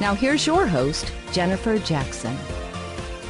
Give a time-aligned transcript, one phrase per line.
[0.00, 2.36] Now here's your host, Jennifer Jackson.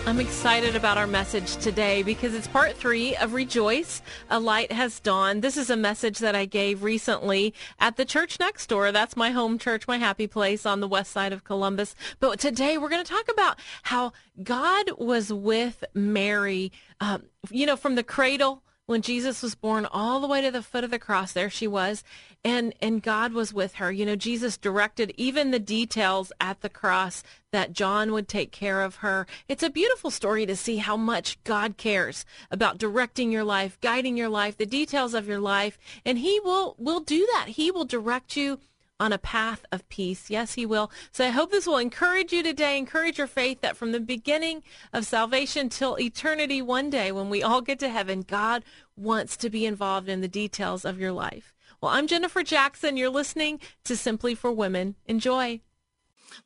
[0.07, 4.03] I'm excited about our message today because it's part three of Rejoice.
[4.29, 5.43] A light has dawned.
[5.43, 8.93] This is a message that I gave recently at the church next door.
[8.93, 11.95] That's my home church, my happy place on the west side of Columbus.
[12.21, 14.13] But today we're going to talk about how
[14.43, 20.21] God was with Mary, um, you know, from the cradle when Jesus was born all
[20.21, 21.33] the way to the foot of the cross.
[21.33, 22.05] There she was
[22.45, 23.91] and and God was with her.
[23.91, 28.83] You know, Jesus directed even the details at the cross that John would take care
[28.83, 29.27] of her.
[29.49, 34.17] It's a beautiful story to see how much God cares about directing your life, guiding
[34.17, 37.49] your life, the details of your life, and he will will do that.
[37.49, 38.61] He will direct you
[39.01, 40.31] on a path of peace.
[40.31, 40.91] Yes, he will.
[41.11, 44.63] So I hope this will encourage you today, encourage your faith that from the beginning
[44.93, 48.65] of salvation till eternity, one day when we all get to heaven, God
[48.97, 51.53] wants to be involved in the details of your life.
[51.81, 52.97] Well, I'm Jennifer Jackson.
[52.97, 54.95] You're listening to Simply for Women.
[55.07, 55.61] Enjoy.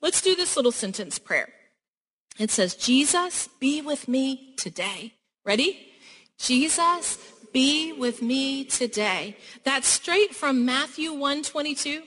[0.00, 1.52] Let's do this little sentence prayer.
[2.38, 5.14] It says, Jesus, be with me today.
[5.44, 5.92] Ready?
[6.38, 7.18] Jesus,
[7.52, 9.36] be with me today.
[9.64, 12.02] That's straight from Matthew 122.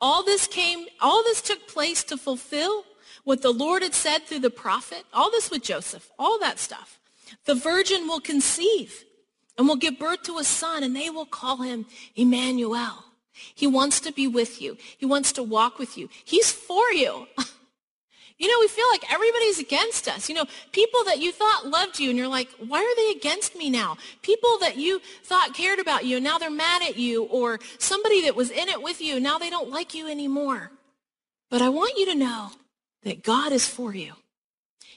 [0.00, 2.84] All this came, all this took place to fulfill
[3.24, 5.04] what the Lord had said through the prophet.
[5.12, 6.98] All this with Joseph, all that stuff.
[7.44, 9.04] The virgin will conceive
[9.56, 13.04] and will give birth to a son, and they will call him Emmanuel.
[13.54, 14.76] He wants to be with you.
[14.96, 16.08] He wants to walk with you.
[16.24, 17.26] He's for you.
[18.38, 20.28] You know, we feel like everybody's against us.
[20.28, 23.56] You know, people that you thought loved you and you're like, why are they against
[23.56, 23.96] me now?
[24.22, 28.22] People that you thought cared about you and now they're mad at you or somebody
[28.22, 30.70] that was in it with you, now they don't like you anymore.
[31.50, 32.50] But I want you to know
[33.02, 34.12] that God is for you.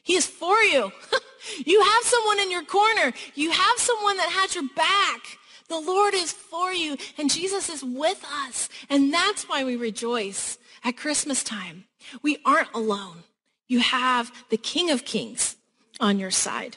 [0.03, 0.91] He is for you.
[1.65, 3.11] you have someone in your corner.
[3.33, 5.39] You have someone that has your back.
[5.67, 8.69] The Lord is for you and Jesus is with us.
[8.87, 11.85] And that's why we rejoice at Christmas time.
[12.21, 13.23] We aren't alone.
[13.71, 15.55] You have the King of Kings
[16.01, 16.75] on your side.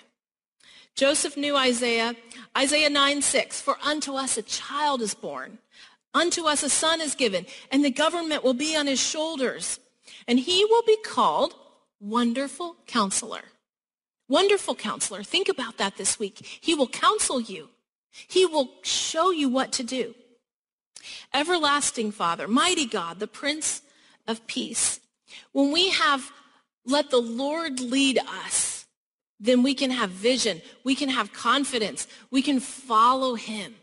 [0.94, 2.14] Joseph knew Isaiah.
[2.56, 5.58] Isaiah 9, 6, for unto us a child is born.
[6.14, 9.80] Unto us a son is given, and the government will be on his shoulders.
[10.28, 11.56] And he will be called
[11.98, 13.42] Wonderful Counselor.
[14.28, 15.24] Wonderful Counselor.
[15.24, 16.46] Think about that this week.
[16.60, 17.70] He will counsel you.
[18.12, 20.14] He will show you what to do.
[21.34, 23.82] Everlasting Father, mighty God, the Prince
[24.28, 25.00] of Peace.
[25.50, 26.30] When we have
[26.86, 28.86] let the Lord lead us,
[29.40, 30.62] then we can have vision.
[30.84, 32.06] We can have confidence.
[32.30, 33.74] We can follow him.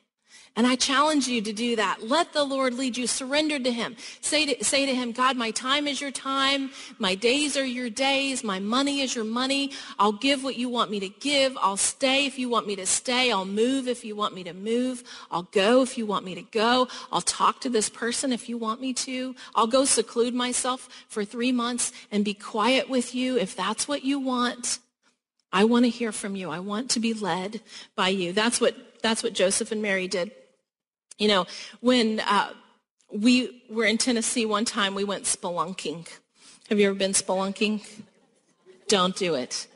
[0.58, 2.10] And I challenge you to do that.
[2.10, 3.08] Let the Lord lead you.
[3.08, 3.96] Surrender to him.
[4.20, 6.72] Say to, say to him, God, my time is your time.
[7.00, 8.44] My days are your days.
[8.44, 9.72] My money is your money.
[9.98, 11.58] I'll give what you want me to give.
[11.62, 13.32] I'll stay if you want me to stay.
[13.32, 15.06] I'll move if you want me to move.
[15.32, 16.90] I'll go if you want me to go.
[17.14, 19.34] I'll talk to this person if you want me to.
[19.56, 24.04] I'll go seclude myself for three months and be quiet with you if that's what
[24.04, 24.80] you want.
[25.54, 26.50] I want to hear from you.
[26.50, 27.62] I want to be led
[27.96, 28.34] by you.
[28.34, 30.32] That's what, that's what Joseph and Mary did.
[31.18, 31.46] You know,
[31.82, 32.54] when uh,
[33.12, 36.08] we were in Tennessee one time, we went spelunking.
[36.70, 37.86] Have you ever been spelunking?
[38.88, 39.68] Don't do it.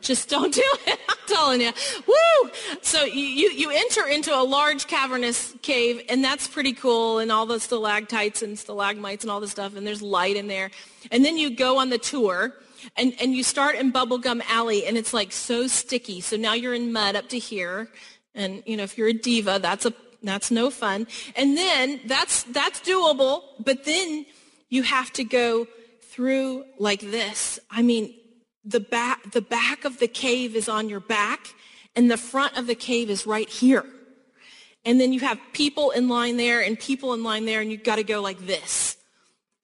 [0.00, 0.98] Just don't do it.
[1.08, 1.72] I'm telling you.
[2.06, 2.50] Woo!
[2.82, 7.32] So you, you, you enter into a large cavernous cave, and that's pretty cool, and
[7.32, 10.70] all the stalactites and stalagmites and all this stuff, and there's light in there.
[11.10, 12.54] And then you go on the tour,
[12.96, 16.20] and, and you start in Bubblegum Alley, and it's like so sticky.
[16.20, 17.90] So now you're in mud up to here.
[18.34, 19.92] And, you know, if you're a diva, that's a
[20.22, 21.06] that's no fun.
[21.36, 24.26] And then that's, that's doable, but then
[24.68, 25.66] you have to go
[26.02, 27.58] through like this.
[27.70, 28.14] I mean,
[28.64, 31.54] the back, the back of the cave is on your back
[31.94, 33.84] and the front of the cave is right here.
[34.84, 37.84] And then you have people in line there and people in line there and you've
[37.84, 38.96] got to go like this.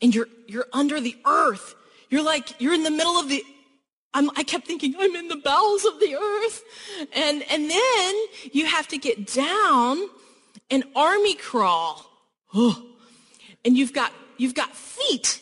[0.05, 1.75] and you're, you're under the earth.
[2.11, 3.43] You're like, you're in the middle of the,
[4.12, 6.62] I'm, I kept thinking, I'm in the bowels of the earth.
[7.15, 8.15] And, and then
[8.53, 10.09] you have to get down
[10.70, 12.06] and army crawl.
[12.55, 15.40] And you've got, you've got feet.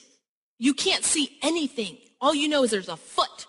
[0.58, 1.96] You can't see anything.
[2.20, 3.46] All you know is there's a foot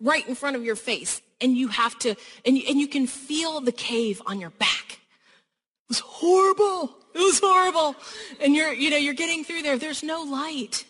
[0.00, 1.22] right in front of your face.
[1.40, 4.92] And you have to, and and you can feel the cave on your back.
[4.92, 6.96] It was horrible.
[7.14, 7.94] It was horrible.
[8.40, 9.76] And you're, you know, you're getting through there.
[9.78, 10.86] There's no light.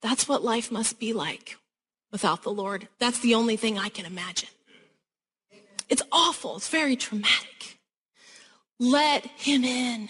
[0.00, 1.56] That's what life must be like
[2.12, 2.88] without the Lord.
[2.98, 4.48] That's the only thing I can imagine.
[5.88, 6.56] It's awful.
[6.56, 7.78] It's very traumatic.
[8.82, 10.08] Let him in.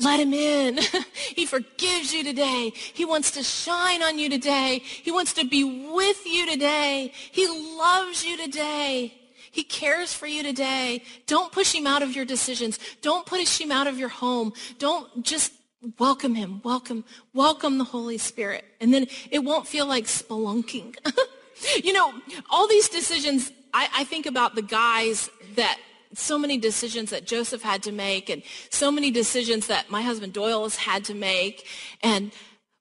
[0.00, 0.80] Let him in.
[1.36, 2.72] he forgives you today.
[2.74, 4.80] He wants to shine on you today.
[4.82, 7.12] He wants to be with you today.
[7.30, 9.14] He loves you today.
[9.52, 11.04] He cares for you today.
[11.28, 12.80] Don't push him out of your decisions.
[13.00, 14.52] Don't push him out of your home.
[14.80, 15.52] Don't just
[16.00, 16.62] welcome him.
[16.64, 18.64] Welcome, welcome the Holy Spirit.
[18.80, 20.96] And then it won't feel like spelunking.
[21.84, 22.12] you know,
[22.50, 25.78] all these decisions, I, I think about the guys that
[26.16, 30.32] so many decisions that Joseph had to make and so many decisions that my husband
[30.32, 31.66] Doyle has had to make.
[32.02, 32.32] And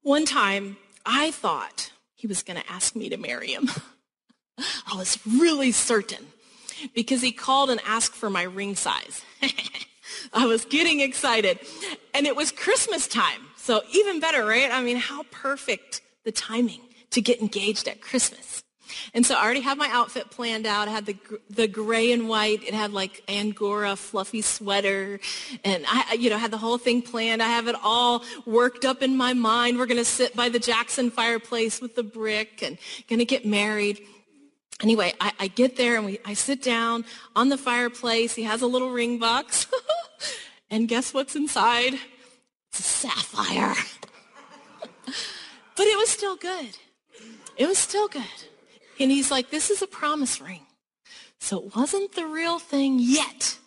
[0.02, 3.70] one time I thought he was going to ask me to marry him.
[4.58, 6.28] I was really certain
[6.94, 9.24] because he called and asked for my ring size.
[10.34, 11.60] I was getting excited.
[12.14, 13.42] And it was Christmas time.
[13.58, 14.70] So even better, right?
[14.72, 16.82] I mean, how perfect the timing
[17.12, 18.63] to get engaged at Christmas.
[19.14, 20.88] And so I already had my outfit planned out.
[20.88, 21.18] I had the
[21.50, 22.64] the gray and white.
[22.64, 25.20] It had like Angora fluffy sweater,
[25.64, 27.42] and I you know had the whole thing planned.
[27.42, 29.78] I have it all worked up in my mind.
[29.78, 32.78] We're gonna sit by the Jackson fireplace with the brick and
[33.10, 34.02] gonna get married.
[34.82, 38.36] Anyway, I, I get there and we, I sit down on the fireplace.
[38.36, 39.68] He has a little ring box.
[40.70, 41.94] and guess what's inside?
[42.70, 43.76] It's a sapphire.
[45.06, 46.78] but it was still good.
[47.56, 48.24] It was still good.
[49.00, 50.62] And he's like, this is a promise ring.
[51.40, 53.58] So it wasn't the real thing yet.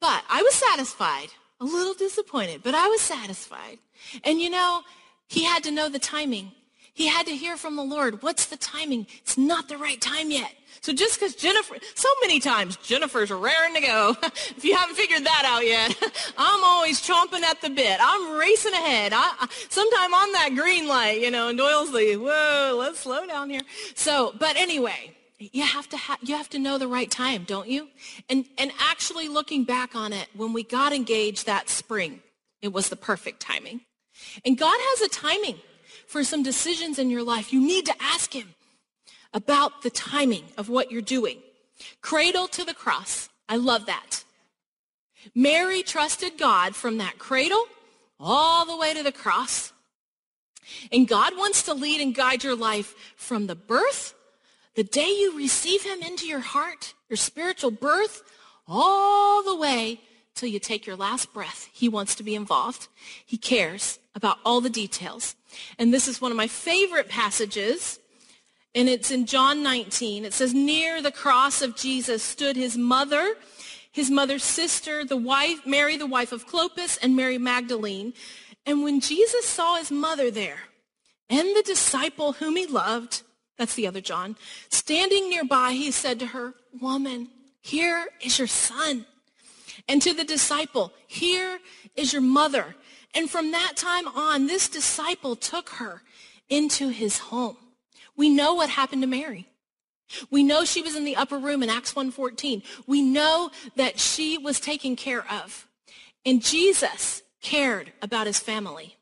[0.00, 1.28] But I was satisfied,
[1.60, 3.78] a little disappointed, but I was satisfied.
[4.22, 4.82] And you know,
[5.28, 6.52] he had to know the timing.
[6.94, 8.22] He had to hear from the Lord.
[8.22, 9.06] What's the timing?
[9.18, 10.52] It's not the right time yet.
[10.80, 14.16] So just because Jennifer, so many times Jennifer's raring to go.
[14.22, 15.96] if you haven't figured that out yet,
[16.38, 17.98] I'm always chomping at the bit.
[18.00, 19.12] I'm racing ahead.
[19.12, 23.26] I, I, sometime on that green light, you know, and Doyle's like, whoa, let's slow
[23.26, 23.62] down here.
[23.94, 27.68] So, but anyway, you have to ha- you have to know the right time, don't
[27.68, 27.88] you?
[28.28, 32.22] And and actually looking back on it, when we got engaged that spring,
[32.60, 33.82] it was the perfect timing.
[34.44, 35.60] And God has a timing
[36.08, 38.54] for some decisions in your life, you need to ask him
[39.34, 41.38] about the timing of what you're doing.
[42.00, 43.28] Cradle to the cross.
[43.48, 44.24] I love that.
[45.34, 47.62] Mary trusted God from that cradle
[48.18, 49.72] all the way to the cross.
[50.90, 54.14] And God wants to lead and guide your life from the birth,
[54.76, 58.22] the day you receive him into your heart, your spiritual birth,
[58.66, 60.00] all the way
[60.34, 61.68] till you take your last breath.
[61.72, 62.88] He wants to be involved.
[63.26, 65.36] He cares about all the details.
[65.78, 67.98] And this is one of my favorite passages.
[68.74, 70.24] And it's in John 19.
[70.24, 73.34] It says, near the cross of Jesus stood his mother,
[73.92, 78.12] his mother's sister, the wife, Mary, the wife of Clopas, and Mary Magdalene.
[78.66, 80.58] And when Jesus saw his mother there
[81.30, 83.22] and the disciple whom he loved,
[83.56, 84.36] that's the other John,
[84.68, 87.28] standing nearby, he said to her, woman,
[87.60, 89.06] here is your son.
[89.88, 91.58] And to the disciple, here
[91.96, 92.76] is your mother.
[93.14, 96.02] And from that time on, this disciple took her
[96.48, 97.56] into his home.
[98.16, 99.46] We know what happened to Mary.
[100.30, 102.62] We know she was in the upper room in Acts 1.14.
[102.86, 105.66] We know that she was taken care of.
[106.24, 108.96] And Jesus cared about his family.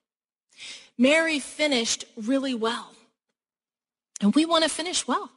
[0.99, 2.93] Mary finished really well.
[4.21, 5.31] And we want to finish well.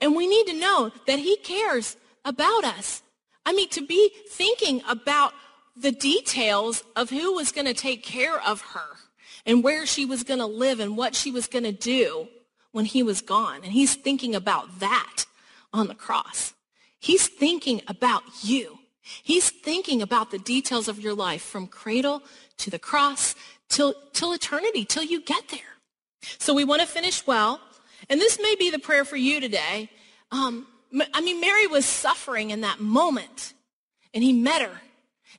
[0.00, 3.02] And we need to know that he cares about us.
[3.44, 5.32] I mean, to be thinking about
[5.76, 8.96] the details of who was going to take care of her
[9.46, 12.28] and where she was going to live and what she was going to do
[12.72, 13.60] when he was gone.
[13.64, 15.24] And he's thinking about that
[15.72, 16.54] on the cross.
[16.98, 18.78] He's thinking about you.
[19.22, 22.22] He's thinking about the details of your life from cradle
[22.58, 23.34] to the cross
[23.68, 25.60] till, till eternity, till you get there.
[26.38, 27.60] So we want to finish well.
[28.08, 29.90] And this may be the prayer for you today.
[30.30, 30.66] Um,
[31.14, 33.54] I mean, Mary was suffering in that moment
[34.12, 34.80] and he met her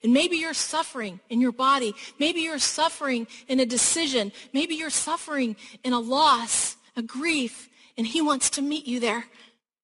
[0.03, 1.93] and maybe you're suffering in your body.
[2.19, 4.31] Maybe you're suffering in a decision.
[4.53, 9.25] Maybe you're suffering in a loss, a grief, and he wants to meet you there.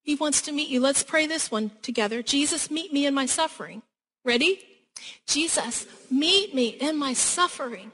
[0.02, 0.80] He wants to meet you.
[0.80, 2.22] Let's pray this one together.
[2.22, 3.82] Jesus, meet me in my suffering.
[4.24, 4.60] Ready?
[5.26, 7.92] Jesus, meet me in my suffering.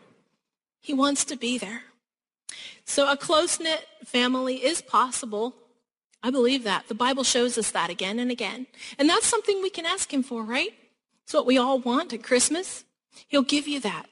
[0.80, 1.82] He wants to be there.
[2.86, 5.54] So a close-knit family is possible.
[6.24, 6.88] I believe that.
[6.88, 8.66] The Bible shows us that again and again.
[8.98, 10.72] And that's something we can ask him for, right?
[11.24, 12.82] It's what we all want at Christmas.
[13.28, 14.06] He'll give you that.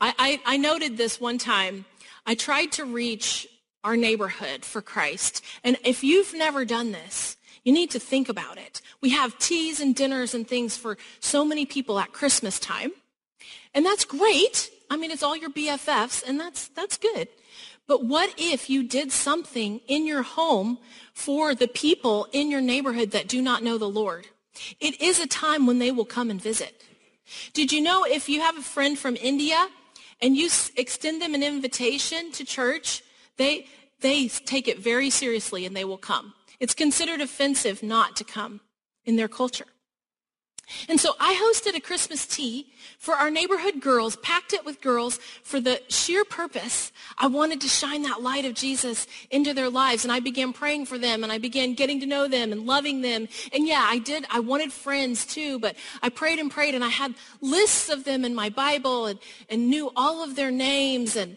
[0.00, 1.84] I, I, I noted this one time.
[2.26, 3.46] I tried to reach
[3.84, 5.44] our neighborhood for Christ.
[5.62, 8.80] And if you've never done this, you need to think about it.
[9.00, 12.90] We have teas and dinners and things for so many people at Christmas time.
[13.74, 14.70] And that's great.
[14.90, 17.28] I mean, it's all your BFFs and that's, that's good.
[17.86, 20.78] But what if you did something in your home
[21.12, 24.26] for the people in your neighborhood that do not know the Lord?
[24.80, 26.82] It is a time when they will come and visit.
[27.52, 29.68] Did you know if you have a friend from India
[30.22, 33.02] and you extend them an invitation to church,
[33.36, 33.66] they,
[34.00, 36.34] they take it very seriously and they will come.
[36.60, 38.60] It's considered offensive not to come
[39.04, 39.66] in their culture.
[40.88, 42.66] And so I hosted a Christmas tea
[42.98, 46.92] for our neighborhood girls, packed it with girls for the sheer purpose.
[47.18, 50.04] I wanted to shine that light of Jesus into their lives.
[50.04, 53.02] And I began praying for them and I began getting to know them and loving
[53.02, 53.28] them.
[53.52, 54.24] And yeah, I did.
[54.30, 58.24] I wanted friends too, but I prayed and prayed and I had lists of them
[58.24, 61.16] in my Bible and, and knew all of their names.
[61.16, 61.36] And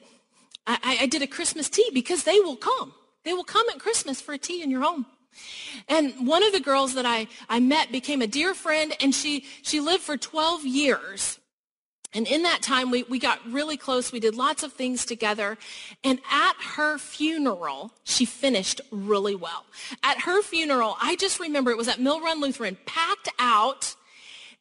[0.65, 2.93] I, I did a Christmas tea because they will come.
[3.23, 5.05] They will come at Christmas for a tea in your home.
[5.87, 9.45] And one of the girls that I, I met became a dear friend, and she,
[9.61, 11.39] she lived for 12 years.
[12.13, 14.11] And in that time, we, we got really close.
[14.11, 15.57] We did lots of things together.
[16.03, 19.65] And at her funeral, she finished really well.
[20.03, 23.95] At her funeral, I just remember it was at Mill Run Lutheran, packed out.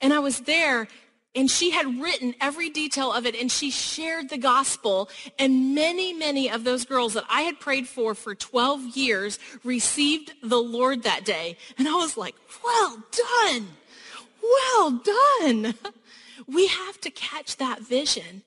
[0.01, 0.89] And I was there
[1.37, 5.11] and she had written every detail of it and she shared the gospel.
[5.39, 10.33] And many many of those girls that i had prayed for for 12 years received
[10.43, 11.59] the lord that day.
[11.79, 13.69] And i was like well done!
[14.43, 15.75] Well done!
[16.49, 18.43] We have to catch that vision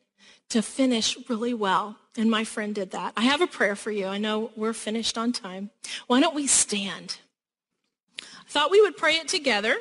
[0.49, 1.97] to finish really well.
[2.17, 3.13] And my friend did that.
[3.17, 4.05] I have a prayer for you.
[4.05, 5.69] I know we're finished on time.
[6.07, 7.17] Why don't we stand?
[8.21, 9.75] I thought we would pray it together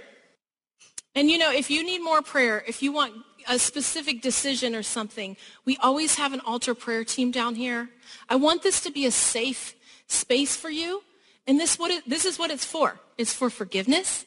[1.18, 3.12] and you know, if you need more prayer, if you want
[3.48, 7.88] a specific decision or something, we always have an altar prayer team down here.
[8.28, 9.75] I want this to be a safe
[10.06, 11.02] space for you.
[11.44, 13.00] And this, what it, this is what it's for.
[13.16, 14.26] It's for forgiveness.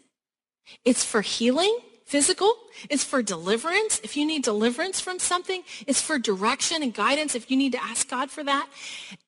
[0.84, 2.54] It's for healing, physical.
[2.90, 4.02] It's for deliverance.
[4.04, 7.36] If you need deliverance from something, it's for direction and guidance.
[7.36, 8.68] If you need to ask God for that,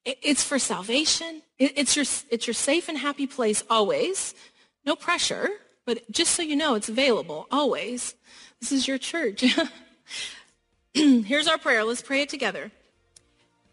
[0.03, 1.41] it's for salvation.
[1.57, 4.35] It's your, it's your safe and happy place always.
[4.85, 5.47] No pressure.
[5.85, 8.15] But just so you know, it's available always.
[8.59, 9.43] This is your church.
[10.93, 11.83] Here's our prayer.
[11.83, 12.71] Let's pray it together.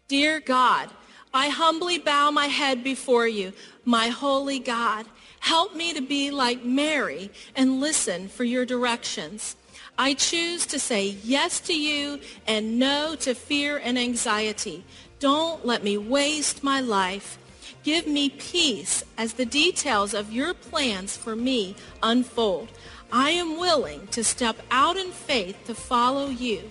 [0.07, 0.89] Dear God,
[1.33, 3.53] I humbly bow my head before you,
[3.85, 5.05] my holy God.
[5.39, 9.55] Help me to be like Mary and listen for your directions.
[9.97, 14.83] I choose to say yes to you and no to fear and anxiety.
[15.19, 17.37] Don't let me waste my life.
[17.83, 22.69] Give me peace as the details of your plans for me unfold.
[23.11, 26.61] I am willing to step out in faith to follow you.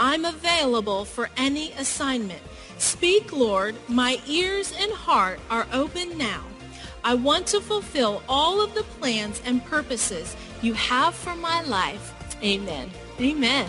[0.00, 2.42] I'm available for any assignment.
[2.78, 3.76] Speak, Lord.
[3.88, 6.42] My ears and heart are open now.
[7.04, 12.14] I want to fulfill all of the plans and purposes you have for my life.
[12.42, 12.90] Amen.
[13.20, 13.68] Amen.